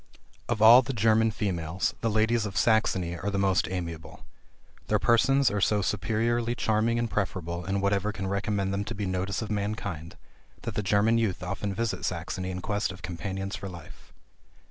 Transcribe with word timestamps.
Of 0.49 0.63
all 0.63 0.81
the 0.81 0.93
German 0.93 1.29
females, 1.29 1.93
the 2.01 2.09
ladies 2.09 2.47
of 2.47 2.57
Saxony 2.57 3.15
are 3.15 3.29
the 3.29 3.37
most 3.37 3.67
amiable. 3.69 4.25
Their 4.87 4.97
persons 4.97 5.51
are 5.51 5.61
so 5.61 5.83
superiorly 5.83 6.55
charming 6.55 6.97
and 6.97 7.07
preferable 7.07 7.65
in 7.65 7.81
whatever 7.81 8.11
can 8.11 8.25
recommend 8.25 8.73
them 8.73 8.83
to 8.85 8.95
be 8.95 9.05
notice 9.05 9.43
of 9.43 9.51
mankind, 9.51 10.17
that 10.63 10.73
the 10.73 10.81
German 10.81 11.19
youth 11.19 11.43
often 11.43 11.71
visit 11.75 12.03
Saxony 12.03 12.49
in 12.49 12.61
quest 12.61 12.91
of 12.91 13.03
companions 13.03 13.55
for 13.55 13.69
life. 13.69 14.11